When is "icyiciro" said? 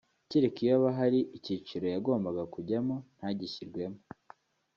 1.37-1.85